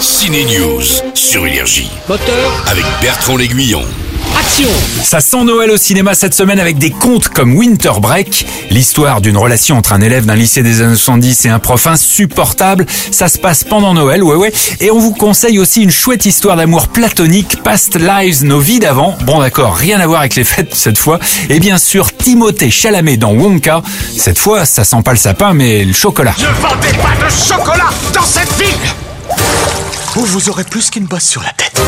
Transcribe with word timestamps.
Ciné 0.00 0.46
News 0.46 0.82
sur 1.12 1.46
Énergie 1.46 1.90
Moteur, 2.08 2.64
avec 2.70 2.84
Bertrand 3.02 3.36
L'Aiguillon. 3.36 3.82
action 4.38 4.70
Ça 5.02 5.20
sent 5.20 5.44
Noël 5.44 5.70
au 5.70 5.76
cinéma 5.76 6.14
cette 6.14 6.32
semaine 6.32 6.58
avec 6.58 6.78
des 6.78 6.90
contes 6.90 7.28
comme 7.28 7.54
Winter 7.54 7.92
Break, 8.00 8.46
l'histoire 8.70 9.20
d'une 9.20 9.36
relation 9.36 9.76
entre 9.76 9.92
un 9.92 10.00
élève 10.00 10.24
d'un 10.24 10.36
lycée 10.36 10.62
des 10.62 10.80
années 10.80 10.96
70 10.96 11.44
et 11.44 11.48
un 11.50 11.58
prof 11.58 11.86
insupportable. 11.86 12.86
Ça 13.10 13.28
se 13.28 13.36
passe 13.36 13.62
pendant 13.62 13.92
Noël, 13.92 14.22
ouais 14.22 14.36
ouais. 14.36 14.52
Et 14.80 14.90
on 14.90 14.98
vous 14.98 15.12
conseille 15.12 15.58
aussi 15.58 15.82
une 15.82 15.90
chouette 15.90 16.24
histoire 16.24 16.56
d'amour 16.56 16.88
platonique, 16.88 17.62
Past 17.62 17.98
Lives, 18.00 18.42
nos 18.42 18.58
vies 18.58 18.78
d'avant. 18.78 19.18
Bon 19.24 19.40
d'accord, 19.40 19.76
rien 19.76 20.00
à 20.00 20.06
voir 20.06 20.20
avec 20.20 20.34
les 20.34 20.44
fêtes 20.44 20.74
cette 20.74 20.98
fois. 20.98 21.18
Et 21.50 21.60
bien 21.60 21.76
sûr, 21.76 22.16
Timothée 22.16 22.70
Chalamet 22.70 23.18
dans 23.18 23.34
Wonka. 23.34 23.82
Cette 24.16 24.38
fois, 24.38 24.64
ça 24.64 24.84
sent 24.84 25.02
pas 25.04 25.12
le 25.12 25.18
sapin, 25.18 25.52
mais 25.52 25.84
le 25.84 25.92
chocolat. 25.92 26.34
Ne 26.38 26.46
vendez 26.62 26.96
pas 26.96 27.22
de 27.22 27.30
chocolat 27.30 27.90
dans 28.14 28.24
cette 28.24 28.52
ville 28.58 28.78
Vous, 30.12 30.24
vous 30.24 30.48
aurez 30.48 30.64
plus 30.64 30.90
qu'une 30.90 31.06
bosse 31.06 31.22
sur 31.24 31.40
la 31.40 31.52
tête. 31.52 31.80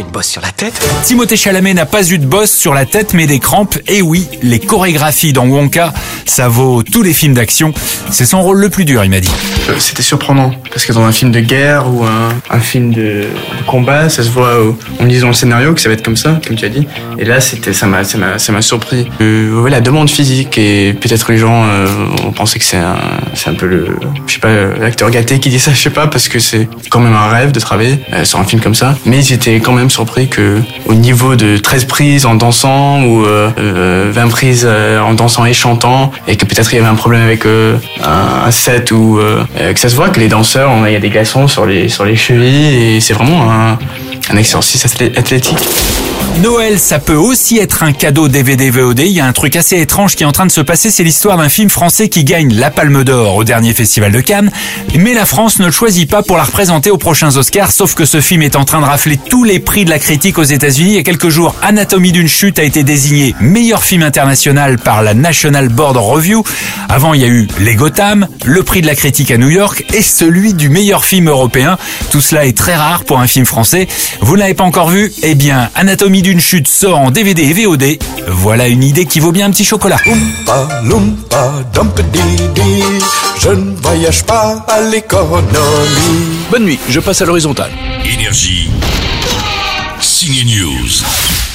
Aucune 0.00 0.12
bosse 0.12 0.28
sur 0.28 0.40
la 0.40 0.50
tête. 0.50 0.80
Timothée 1.04 1.36
Chalamet 1.36 1.74
n'a 1.74 1.84
pas 1.84 2.02
eu 2.10 2.16
de 2.16 2.24
bosse 2.24 2.50
sur 2.52 2.72
la 2.72 2.86
tête 2.86 3.12
mais 3.12 3.26
des 3.26 3.38
crampes. 3.38 3.76
Et 3.86 4.00
oui, 4.00 4.26
les 4.42 4.58
chorégraphies 4.58 5.34
dans 5.34 5.46
Wonka, 5.46 5.92
ça 6.24 6.48
vaut 6.48 6.82
tous 6.82 7.02
les 7.02 7.12
films 7.12 7.34
d'action. 7.34 7.74
C'est 8.10 8.24
son 8.24 8.40
rôle 8.40 8.58
le 8.60 8.70
plus 8.70 8.86
dur, 8.86 9.04
il 9.04 9.10
m'a 9.10 9.20
dit. 9.20 9.30
Euh, 9.68 9.74
C'était 9.78 10.02
surprenant 10.02 10.52
parce 10.70 10.86
que 10.86 10.92
dans 10.94 11.02
un 11.02 11.12
film 11.12 11.32
de 11.32 11.40
guerre 11.40 11.92
ou 11.92 12.04
un, 12.04 12.30
un 12.48 12.60
film 12.60 12.92
de, 12.94 13.00
de 13.24 13.66
combat, 13.66 14.08
ça 14.08 14.22
se 14.22 14.30
voit 14.30 14.58
au- 14.62 14.78
en 15.00 15.04
lisant 15.04 15.26
le 15.28 15.34
scénario 15.34 15.74
que 15.74 15.80
ça 15.82 15.88
va 15.90 15.94
être 15.94 16.02
comme 16.04 16.16
ça, 16.16 16.40
comme 16.46 16.56
tu 16.56 16.64
as 16.64 16.70
dit. 16.70 16.86
Et 17.18 17.26
là, 17.26 17.40
c'était 17.42 17.74
ça 17.74 17.86
m'a 17.86 18.02
ça 18.04 18.16
m'a 18.16 18.38
ça 18.38 18.52
m'a 18.52 18.62
surpris. 18.62 19.06
Euh, 19.20 19.60
ouais, 19.60 19.70
la 19.70 19.82
demande 19.82 20.08
physique 20.08 20.56
et 20.56 20.94
peut-être 20.94 21.30
les 21.30 21.36
gens 21.38 21.64
euh, 21.66 21.86
ont 22.24 22.32
pensé 22.32 22.58
que 22.58 22.64
c'est 22.64 22.78
un 22.78 22.96
c'est 23.34 23.50
un 23.50 23.54
peu 23.54 23.66
le 23.66 23.88
je 24.26 24.32
sais 24.34 24.40
pas 24.40 24.48
l'acteur 24.80 25.10
gâté 25.10 25.38
qui 25.40 25.50
dit 25.50 25.58
ça, 25.60 25.72
je 25.74 25.80
sais 25.80 25.90
pas 25.90 26.06
parce 26.06 26.28
que 26.28 26.38
c'est 26.38 26.68
quand 26.88 27.00
même 27.00 27.14
un 27.14 27.28
rêve 27.28 27.52
de 27.52 27.60
travailler 27.60 27.98
euh, 28.14 28.24
sur 28.24 28.38
un 28.38 28.44
film 28.44 28.62
comme 28.62 28.74
ça. 28.74 28.96
Mais 29.04 29.20
j'étais 29.20 29.56
quand 29.60 29.72
même 29.72 29.89
surpris 29.90 30.28
que 30.28 30.60
au 30.86 30.94
niveau 30.94 31.36
de 31.36 31.58
13 31.58 31.84
prises 31.84 32.26
en 32.26 32.34
dansant 32.34 33.02
ou 33.02 33.24
euh, 33.24 33.50
euh, 33.58 34.10
20 34.12 34.28
prises 34.28 34.66
euh, 34.68 35.00
en 35.00 35.14
dansant 35.14 35.44
et 35.44 35.52
chantant 35.52 36.12
et 36.26 36.36
que 36.36 36.44
peut-être 36.44 36.72
il 36.72 36.76
y 36.76 36.78
avait 36.78 36.88
un 36.88 36.94
problème 36.94 37.22
avec 37.22 37.44
euh, 37.46 37.76
un, 38.02 38.50
set 38.50 38.90
ou 38.92 39.18
euh, 39.18 39.44
euh, 39.58 39.72
que 39.72 39.80
ça 39.80 39.88
se 39.88 39.96
voit 39.96 40.08
que 40.08 40.20
les 40.20 40.28
danseurs 40.28 40.70
il 40.86 40.92
y 40.92 40.96
a 40.96 41.00
des 41.00 41.10
glaçons 41.10 41.46
sur 41.48 41.66
les 41.66 41.88
sur 41.88 42.04
les 42.04 42.16
chevilles 42.16 42.96
et 42.96 43.00
c'est 43.00 43.14
vraiment 43.14 43.50
un, 43.50 43.78
un 44.30 44.36
exercice 44.36 44.84
athlé- 44.84 45.16
athlétique. 45.16 45.58
Noël, 46.42 46.78
ça 46.78 47.00
peut 47.00 47.16
aussi 47.16 47.58
être 47.58 47.82
un 47.82 47.92
cadeau 47.92 48.28
DVD 48.28 48.70
VOD. 48.70 49.00
Il 49.00 49.08
y 49.08 49.20
a 49.20 49.26
un 49.26 49.32
truc 49.32 49.56
assez 49.56 49.78
étrange 49.80 50.14
qui 50.14 50.22
est 50.22 50.26
en 50.26 50.32
train 50.32 50.46
de 50.46 50.52
se 50.52 50.60
passer, 50.60 50.88
c'est 50.90 51.02
l'histoire 51.02 51.36
d'un 51.36 51.48
film 51.48 51.68
français 51.68 52.08
qui 52.08 52.22
gagne 52.24 52.54
la 52.54 52.70
Palme 52.70 53.02
d'Or 53.02 53.34
au 53.34 53.44
dernier 53.44 53.74
festival 53.74 54.12
de 54.12 54.20
Cannes. 54.20 54.50
Mais 54.94 55.12
la 55.12 55.26
France 55.26 55.58
ne 55.58 55.66
le 55.66 55.72
choisit 55.72 56.08
pas 56.08 56.22
pour 56.22 56.36
la 56.36 56.44
représenter 56.44 56.90
aux 56.90 56.98
prochains 56.98 57.36
Oscars, 57.36 57.72
sauf 57.72 57.94
que 57.94 58.04
ce 58.04 58.20
film 58.20 58.42
est 58.42 58.54
en 58.56 58.64
train 58.64 58.80
de 58.80 58.86
rafler 58.86 59.18
tous 59.28 59.42
les 59.42 59.58
prix 59.58 59.84
de 59.84 59.90
la 59.90 59.98
critique 59.98 60.38
aux 60.38 60.44
États-Unis. 60.44 60.90
Il 60.90 60.94
y 60.96 60.98
a 60.98 61.02
quelques 61.02 61.28
jours, 61.30 61.54
Anatomie 61.62 62.12
d'une 62.12 62.28
chute 62.28 62.58
a 62.60 62.62
été 62.62 62.84
désigné 62.84 63.34
meilleur 63.40 63.82
film 63.82 64.02
international 64.02 64.78
par 64.78 65.02
la 65.02 65.14
National 65.14 65.68
Board 65.68 65.96
Review. 65.96 66.44
Avant, 66.88 67.12
il 67.12 67.20
y 67.20 67.24
a 67.24 67.28
eu 67.28 67.48
Les 67.58 67.74
Gotham, 67.74 68.28
le 68.44 68.62
prix 68.62 68.80
de 68.82 68.86
la 68.86 68.94
critique 68.94 69.32
à 69.32 69.36
New 69.36 69.50
York 69.50 69.84
et 69.92 70.00
celui 70.02 70.54
du 70.54 70.68
meilleur 70.68 71.04
film 71.04 71.28
européen. 71.28 71.76
Tout 72.12 72.20
cela 72.20 72.46
est 72.46 72.56
très 72.56 72.76
rare 72.76 73.04
pour 73.04 73.18
un 73.18 73.26
film 73.26 73.44
français. 73.46 73.88
Vous 74.22 74.34
ne 74.34 74.40
l'avez 74.40 74.54
pas 74.54 74.64
encore 74.64 74.88
vu? 74.90 75.12
Eh 75.22 75.34
bien, 75.34 75.70
Anatomie 75.74 76.22
d'une 76.22 76.40
chute 76.40 76.68
sort 76.68 76.98
en 76.98 77.10
DVD 77.10 77.42
et 77.42 77.52
VOD. 77.52 77.98
Voilà 78.28 78.68
une 78.68 78.84
idée 78.84 79.06
qui 79.06 79.18
vaut 79.20 79.32
bien 79.32 79.46
un 79.46 79.50
petit 79.50 79.64
chocolat. 79.64 79.96
Oompa 80.06 80.82
loompa 80.84 81.52
dumpedidi, 81.72 82.82
je 83.38 83.50
ne 83.50 83.74
voyage 83.80 84.22
pas 84.24 84.64
à 84.68 84.80
l'économie. 84.82 85.46
Bonne 86.50 86.64
nuit, 86.64 86.78
je 86.88 87.00
passe 87.00 87.22
à 87.22 87.24
l'horizontale. 87.24 87.70
Énergie. 88.04 88.70
Ciné 90.00 90.44
News. 90.44 91.49